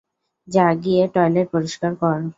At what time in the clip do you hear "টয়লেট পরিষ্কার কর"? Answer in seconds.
1.13-2.17